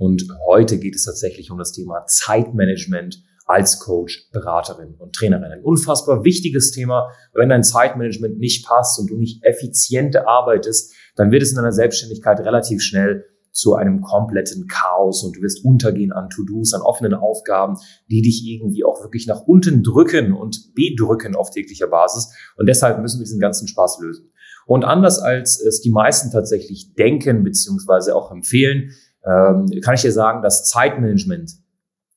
[0.00, 5.52] und heute geht es tatsächlich um das Thema Zeitmanagement als Coach, Beraterin und Trainerin.
[5.52, 7.10] Ein unfassbar wichtiges Thema.
[7.34, 11.72] Wenn dein Zeitmanagement nicht passt und du nicht effizient arbeitest, dann wird es in deiner
[11.72, 17.12] Selbstständigkeit relativ schnell zu einem kompletten Chaos und du wirst untergehen an To-Dos, an offenen
[17.12, 17.76] Aufgaben,
[18.10, 22.32] die dich irgendwie auch wirklich nach unten drücken und bedrücken auf täglicher Basis.
[22.56, 24.32] Und deshalb müssen wir diesen ganzen Spaß lösen.
[24.64, 28.92] Und anders als es die meisten tatsächlich denken beziehungsweise auch empfehlen,
[29.26, 31.52] ähm, kann ich dir sagen, dass Zeitmanagement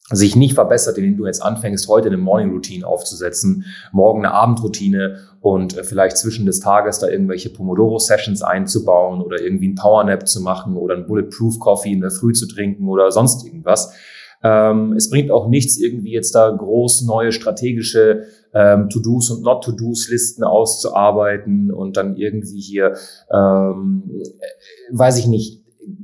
[0.10, 5.20] sich nicht verbessert, indem du jetzt anfängst, heute eine Morning Routine aufzusetzen, morgen eine Abendroutine
[5.40, 10.04] und äh, vielleicht zwischen des Tages da irgendwelche Pomodoro Sessions einzubauen oder irgendwie ein Power
[10.04, 13.94] Nap zu machen oder ein Bulletproof Coffee in der Früh zu trinken oder sonst irgendwas.
[14.44, 20.44] Ähm, es bringt auch nichts, irgendwie jetzt da groß neue strategische ähm, To-Dos und Not-To-Dos-Listen
[20.44, 22.96] auszuarbeiten und dann irgendwie hier,
[23.32, 24.12] ähm,
[24.92, 25.63] weiß ich nicht,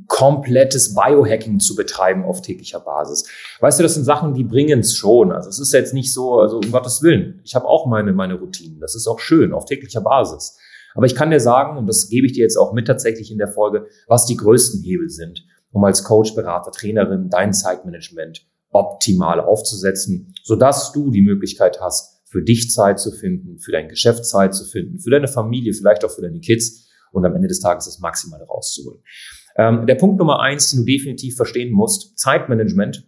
[0.10, 3.26] komplettes Biohacking zu betreiben auf täglicher Basis.
[3.62, 5.32] Weißt du, das sind Sachen, die bringen es schon.
[5.32, 7.40] Also es ist jetzt nicht so, also um Gottes Willen.
[7.46, 8.82] Ich habe auch meine, meine Routinen.
[8.82, 10.58] Das ist auch schön auf täglicher Basis.
[10.96, 13.38] Aber ich kann dir sagen, und das gebe ich dir jetzt auch mit tatsächlich in
[13.38, 19.40] der Folge, was die größten Hebel sind, um als Coach, Berater, Trainerin dein Zeitmanagement optimal
[19.40, 24.54] aufzusetzen, sodass du die Möglichkeit hast, für dich Zeit zu finden, für dein Geschäft Zeit
[24.54, 27.86] zu finden, für deine Familie, vielleicht auch für deine Kids und am Ende des Tages
[27.86, 29.02] das Maximale rauszuholen.
[29.58, 33.08] Ähm, der Punkt Nummer eins, den du definitiv verstehen musst, Zeitmanagement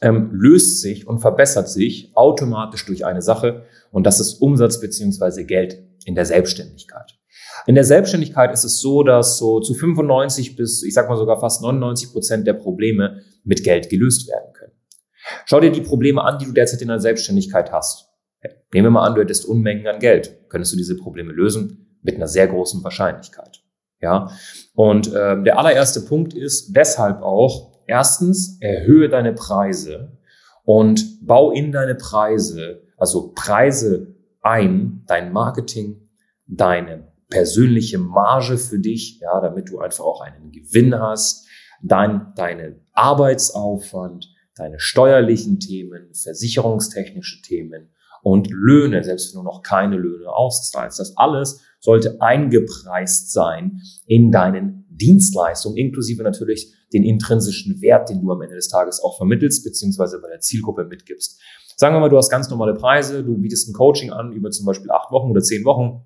[0.00, 5.44] ähm, löst sich und verbessert sich automatisch durch eine Sache und das ist Umsatz beziehungsweise
[5.44, 7.16] Geld in der Selbstständigkeit.
[7.66, 11.40] In der Selbstständigkeit ist es so, dass so zu 95 bis, ich sag mal sogar
[11.40, 14.72] fast 99 Prozent der Probleme mit Geld gelöst werden können.
[15.46, 18.08] Schau dir die Probleme an, die du derzeit in der Selbstständigkeit hast.
[18.72, 20.48] Nehmen wir mal an, du hättest Unmengen an Geld.
[20.48, 21.98] Könntest du diese Probleme lösen?
[22.02, 23.65] Mit einer sehr großen Wahrscheinlichkeit.
[24.00, 24.30] Ja,
[24.74, 30.18] und ähm, der allererste Punkt ist deshalb auch, erstens, erhöhe deine Preise
[30.64, 36.08] und bau in deine Preise, also Preise ein, dein Marketing,
[36.46, 41.46] deine persönliche Marge für dich, ja, damit du einfach auch einen Gewinn hast,
[41.82, 47.90] dann deinen Arbeitsaufwand, deine steuerlichen Themen, versicherungstechnische Themen
[48.26, 50.98] und Löhne, selbst wenn du noch keine Löhne auszahlst.
[50.98, 58.32] Das alles sollte eingepreist sein in deinen Dienstleistungen, inklusive natürlich den intrinsischen Wert, den du
[58.32, 61.40] am Ende des Tages auch vermittelst, beziehungsweise bei der Zielgruppe mitgibst.
[61.76, 64.66] Sagen wir mal, du hast ganz normale Preise, du bietest ein Coaching an über zum
[64.66, 66.02] Beispiel acht Wochen oder zehn Wochen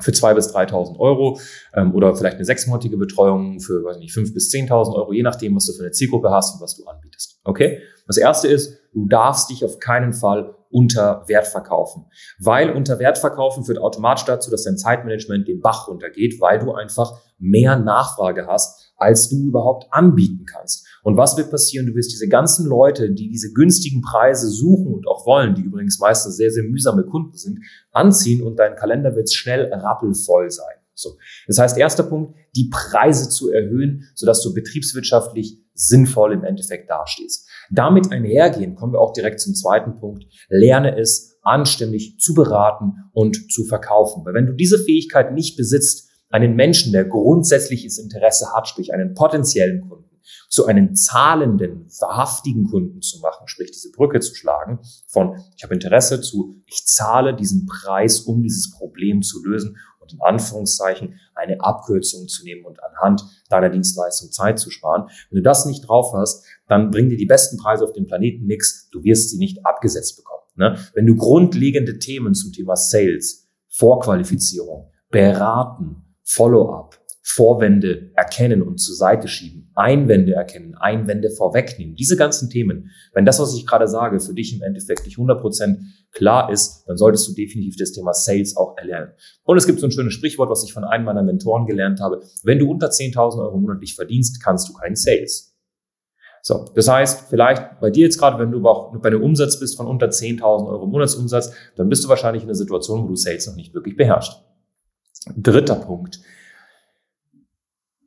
[0.00, 1.38] für zwei bis 3.000 Euro
[1.74, 5.54] ähm, oder vielleicht eine sechsmonatige Betreuung für, weiß nicht, fünf bis 10.000 Euro, je nachdem,
[5.54, 7.38] was du für eine Zielgruppe hast und was du anbietest.
[7.44, 7.78] Okay?
[8.08, 12.06] Das erste ist, du darfst dich auf keinen Fall unter Wert verkaufen.
[12.40, 16.72] Weil unter Wert verkaufen führt automatisch dazu, dass dein Zeitmanagement den Bach runtergeht, weil du
[16.72, 20.86] einfach mehr Nachfrage hast, als du überhaupt anbieten kannst.
[21.02, 21.86] Und was wird passieren?
[21.86, 25.98] Du wirst diese ganzen Leute, die diese günstigen Preise suchen und auch wollen, die übrigens
[25.98, 27.58] meistens sehr, sehr mühsame Kunden sind,
[27.90, 30.76] anziehen und dein Kalender wird schnell rappelvoll sein.
[30.94, 31.16] So.
[31.46, 37.48] Das heißt, erster Punkt, die Preise zu erhöhen, sodass du betriebswirtschaftlich sinnvoll im Endeffekt dastehst.
[37.74, 40.26] Damit einhergehen kommen wir auch direkt zum zweiten Punkt.
[40.48, 44.24] Lerne es anständig zu beraten und zu verkaufen.
[44.24, 49.14] Weil wenn du diese Fähigkeit nicht besitzt, einen Menschen, der grundsätzliches Interesse hat, sprich einen
[49.14, 50.12] potenziellen Kunden,
[50.48, 54.78] zu einem zahlenden, wahrhaftigen Kunden zu machen, sprich diese Brücke zu schlagen
[55.08, 59.76] von ich habe Interesse zu ich zahle diesen Preis, um dieses Problem zu lösen
[60.12, 65.08] in Anführungszeichen eine Abkürzung zu nehmen und anhand deiner Dienstleistung Zeit zu sparen.
[65.30, 68.46] Wenn du das nicht drauf hast, dann bringen dir die besten Preise auf dem Planeten
[68.46, 68.88] nichts.
[68.90, 70.42] Du wirst sie nicht abgesetzt bekommen.
[70.56, 70.78] Ne?
[70.94, 79.28] Wenn du grundlegende Themen zum Thema Sales, Vorqualifizierung, Beraten, Follow-up, Vorwände erkennen und zur Seite
[79.28, 81.94] schieben, Einwände erkennen, Einwände vorwegnehmen.
[81.94, 85.78] Diese ganzen Themen, wenn das, was ich gerade sage, für dich im Endeffekt nicht 100%
[86.12, 89.12] klar ist, dann solltest du definitiv das Thema Sales auch erlernen.
[89.44, 92.22] Und es gibt so ein schönes Sprichwort, was ich von einem meiner Mentoren gelernt habe.
[92.42, 95.52] Wenn du unter 10.000 Euro monatlich verdienst, kannst du keinen Sales.
[96.44, 99.76] So, das heißt, vielleicht bei dir jetzt gerade, wenn du auch bei einem Umsatz bist
[99.76, 103.46] von unter 10.000 Euro Monatsumsatz, dann bist du wahrscheinlich in einer Situation, wo du Sales
[103.46, 104.42] noch nicht wirklich beherrschst.
[105.36, 106.20] Dritter Punkt.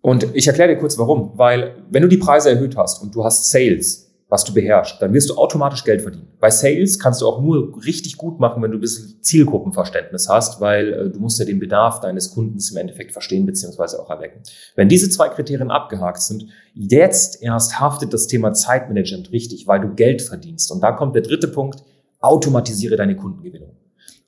[0.05, 1.31] Und ich erkläre dir kurz warum.
[1.33, 5.11] Weil wenn du die Preise erhöht hast und du hast Sales, was du beherrschst, dann
[5.15, 6.27] wirst du automatisch Geld verdienen.
[6.39, 10.61] Bei Sales kannst du auch nur richtig gut machen, wenn du ein bisschen Zielgruppenverständnis hast,
[10.61, 13.97] weil äh, du musst ja den Bedarf deines Kundens im Endeffekt verstehen bzw.
[13.97, 14.43] auch erwecken.
[14.75, 19.95] Wenn diese zwei Kriterien abgehakt sind, jetzt erst haftet das Thema Zeitmanagement richtig, weil du
[19.95, 20.71] Geld verdienst.
[20.71, 21.83] Und da kommt der dritte Punkt,
[22.19, 23.75] automatisiere deine Kundengewinnung.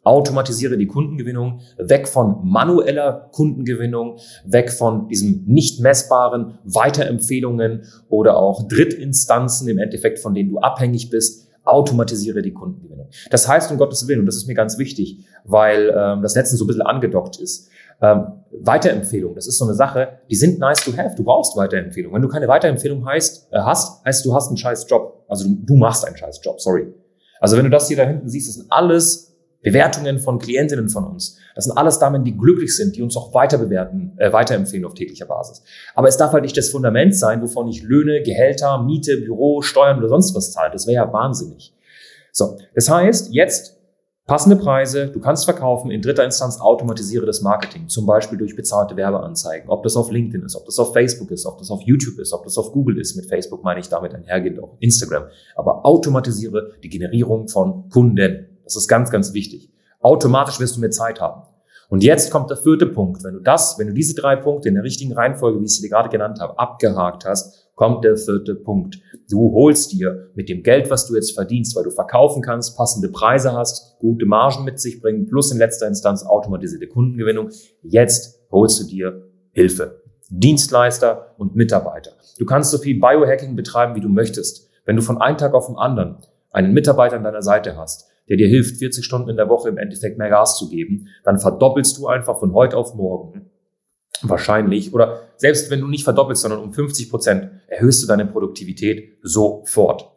[0.07, 8.67] Automatisiere die Kundengewinnung weg von manueller Kundengewinnung, weg von diesem nicht messbaren Weiterempfehlungen oder auch
[8.69, 11.49] Drittinstanzen im Endeffekt, von denen du abhängig bist.
[11.65, 13.09] Automatisiere die Kundengewinnung.
[13.29, 16.59] Das heißt, um Gottes Willen, und das ist mir ganz wichtig, weil ähm, das letztens
[16.59, 17.69] so ein bisschen angedockt ist,
[18.01, 21.17] ähm, Weiterempfehlung, das ist so eine Sache, die sind nice to have.
[21.17, 22.13] Du brauchst Weiterempfehlung.
[22.13, 25.25] Wenn du keine Weiterempfehlung heißt, äh, hast, heißt du hast einen scheiß Job.
[25.27, 26.93] Also du, du machst einen scheiß Job, sorry.
[27.41, 31.05] Also wenn du das hier da hinten siehst, das sind alles Bewertungen von Klientinnen von
[31.05, 31.37] uns.
[31.55, 34.93] Das sind alles Damen, die glücklich sind, die uns auch weiter bewerten, äh, weiterempfehlen auf
[34.93, 35.63] täglicher Basis.
[35.95, 39.97] Aber es darf halt nicht das Fundament sein, wovon ich Löhne, Gehälter, Miete, Büro, Steuern
[39.97, 40.71] oder sonst was zahle.
[40.71, 41.73] Das wäre ja wahnsinnig.
[42.31, 43.77] So, das heißt, jetzt
[44.27, 48.95] passende Preise, du kannst verkaufen, in dritter Instanz automatisiere das Marketing, zum Beispiel durch bezahlte
[48.95, 52.19] Werbeanzeigen, ob das auf LinkedIn ist, ob das auf Facebook ist, ob das auf YouTube
[52.19, 53.15] ist, ob das auf Google ist.
[53.15, 55.23] Mit Facebook meine ich damit einhergehend auch Instagram.
[55.55, 58.56] Aber automatisiere die Generierung von Kunden.
[58.67, 59.71] Das ist ganz, ganz wichtig.
[60.01, 61.43] Automatisch wirst du mehr Zeit haben.
[61.89, 63.23] Und jetzt kommt der vierte Punkt.
[63.23, 65.81] Wenn du das, wenn du diese drei Punkte in der richtigen Reihenfolge, wie ich sie
[65.81, 68.99] dir gerade genannt habe, abgehakt hast, kommt der vierte Punkt.
[69.29, 73.07] Du holst dir mit dem Geld, was du jetzt verdienst, weil du verkaufen kannst, passende
[73.07, 77.49] Preise hast, gute Margen mit sich bringen, plus in letzter Instanz automatisierte Kundengewinnung.
[77.83, 80.01] Jetzt holst du dir Hilfe.
[80.29, 82.11] Dienstleister und Mitarbeiter.
[82.37, 84.69] Du kannst so viel Biohacking betreiben, wie du möchtest.
[84.85, 86.17] Wenn du von einem Tag auf den anderen
[86.51, 89.77] einen Mitarbeiter an deiner Seite hast, der dir hilft, 40 Stunden in der Woche im
[89.77, 93.49] Endeffekt mehr Gas zu geben, dann verdoppelst du einfach von heute auf morgen
[94.21, 99.17] wahrscheinlich oder selbst wenn du nicht verdoppelst, sondern um 50 Prozent erhöhst du deine Produktivität
[99.21, 100.11] sofort.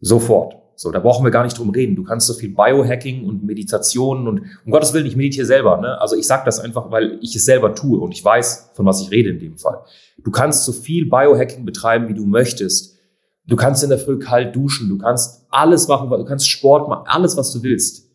[0.00, 0.56] Sofort.
[0.76, 1.94] So, da brauchen wir gar nicht drum reden.
[1.94, 5.76] Du kannst so viel Biohacking und Meditationen und um Gottes Willen, ich meditiere selber.
[5.76, 6.00] Ne?
[6.00, 9.02] Also ich sage das einfach, weil ich es selber tue und ich weiß, von was
[9.02, 9.82] ich rede in dem Fall.
[10.24, 12.98] Du kannst so viel Biohacking betreiben, wie du möchtest.
[13.46, 17.04] Du kannst in der Früh kalt duschen, du kannst alles machen, du kannst Sport machen,
[17.06, 18.08] alles, was du willst.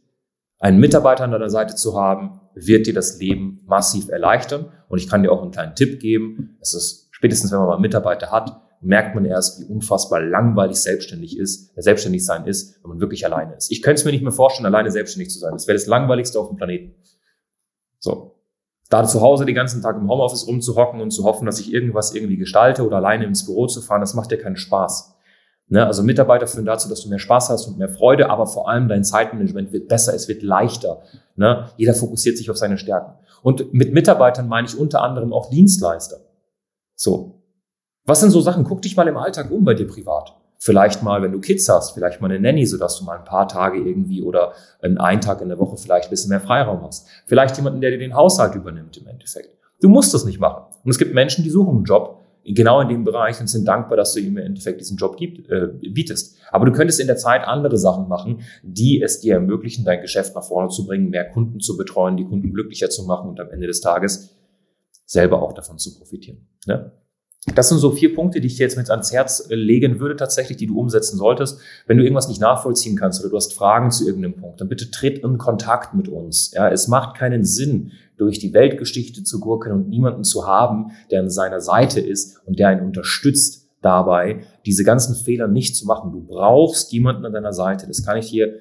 [0.60, 4.72] Einen Mitarbeiter an deiner Seite zu haben, wird dir das Leben massiv erleichtern.
[4.88, 6.58] Und ich kann dir auch einen kleinen Tipp geben.
[6.62, 10.78] Es ist spätestens, wenn man mal einen Mitarbeiter hat, merkt man erst, wie unfassbar langweilig
[10.78, 13.72] selbstständig ist, äh, selbstständig sein ist, wenn man wirklich alleine ist.
[13.72, 15.54] Ich könnte es mir nicht mehr vorstellen, alleine selbstständig zu sein.
[15.54, 16.96] Das wäre das langweiligste auf dem Planeten.
[18.00, 18.32] So.
[18.90, 22.14] Da zu Hause den ganzen Tag im Homeoffice rumzuhocken und zu hoffen, dass ich irgendwas
[22.14, 25.15] irgendwie gestalte oder alleine ins Büro zu fahren, das macht dir keinen Spaß.
[25.68, 25.86] Ne?
[25.86, 28.88] Also Mitarbeiter führen dazu, dass du mehr Spaß hast und mehr Freude, aber vor allem
[28.88, 31.02] dein Zeitmanagement wird besser, es wird leichter.
[31.36, 31.70] Ne?
[31.78, 33.14] Jeder fokussiert sich auf seine Stärken.
[33.42, 36.18] Und mit Mitarbeitern meine ich unter anderem auch Dienstleister.
[36.96, 37.42] So.
[38.06, 38.64] Was sind so Sachen?
[38.64, 40.36] Guck dich mal im Alltag um bei dir privat.
[40.58, 43.48] Vielleicht mal, wenn du Kids hast, vielleicht mal eine Nanny, sodass du mal ein paar
[43.48, 47.08] Tage irgendwie oder einen Tag in der Woche vielleicht ein bisschen mehr Freiraum hast.
[47.26, 49.50] Vielleicht jemanden, der dir den Haushalt übernimmt im Endeffekt.
[49.82, 50.64] Du musst das nicht machen.
[50.84, 53.98] Und es gibt Menschen, die suchen einen Job, genau in dem Bereich und sind dankbar,
[53.98, 56.38] dass du ihm im Endeffekt diesen Job gibt, äh, bietest.
[56.52, 60.36] Aber du könntest in der Zeit andere Sachen machen, die es dir ermöglichen, dein Geschäft
[60.36, 63.50] nach vorne zu bringen, mehr Kunden zu betreuen, die Kunden glücklicher zu machen und am
[63.50, 64.36] Ende des Tages
[65.06, 66.48] selber auch davon zu profitieren.
[66.66, 66.92] Ne?
[67.54, 70.16] Das sind so vier Punkte, die ich dir jetzt mit ans Herz äh, legen würde,
[70.16, 71.60] tatsächlich, die du umsetzen solltest.
[71.86, 74.90] Wenn du irgendwas nicht nachvollziehen kannst oder du hast Fragen zu irgendeinem Punkt, dann bitte
[74.90, 76.52] tritt in Kontakt mit uns.
[76.54, 81.22] Ja, es macht keinen Sinn, durch die Weltgeschichte zu gurken und niemanden zu haben, der
[81.22, 86.12] an seiner Seite ist und der einen unterstützt dabei, diese ganzen Fehler nicht zu machen.
[86.12, 87.88] Du brauchst jemanden an deiner Seite.
[87.88, 88.56] Das kann ich hier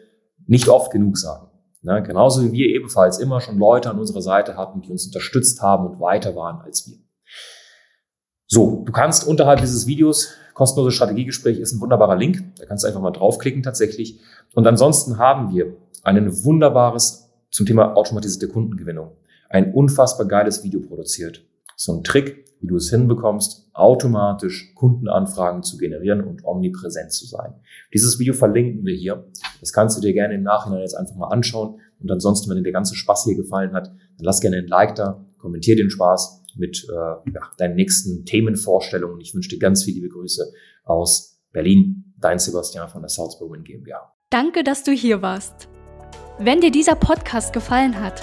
[0.47, 1.49] nicht oft genug sagen.
[1.83, 2.03] Ne?
[2.03, 5.87] Genauso wie wir ebenfalls immer schon Leute an unserer Seite hatten, die uns unterstützt haben
[5.87, 6.99] und weiter waren als wir.
[8.47, 12.89] So, du kannst unterhalb dieses Videos, kostenloses Strategiegespräch ist ein wunderbarer Link, da kannst du
[12.89, 14.21] einfach mal draufklicken tatsächlich.
[14.55, 19.13] Und ansonsten haben wir ein wunderbares zum Thema automatisierte Kundengewinnung
[19.49, 21.45] ein unfassbar geiles Video produziert.
[21.77, 27.55] So ein Trick, wie du es hinbekommst, automatisch Kundenanfragen zu generieren und omnipräsent zu sein.
[27.93, 29.27] Dieses Video verlinken wir hier.
[29.61, 31.81] Das kannst du dir gerne im Nachhinein jetzt einfach mal anschauen.
[32.01, 34.95] Und ansonsten, wenn dir der ganze Spaß hier gefallen hat, dann lass gerne ein Like
[34.95, 39.21] da, kommentier den Spaß mit äh, ja, deinen nächsten Themenvorstellungen.
[39.21, 40.53] Ich wünsche dir ganz viele liebe Grüße
[40.85, 42.15] aus Berlin.
[42.19, 44.15] Dein Sebastian von der Salzburg Win GmbH.
[44.31, 45.69] Danke, dass du hier warst.
[46.39, 48.23] Wenn dir dieser Podcast gefallen hat,